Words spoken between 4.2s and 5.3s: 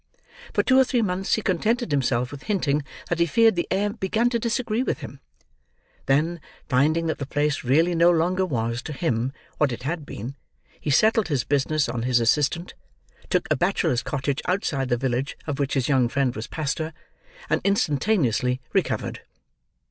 to disagree with him;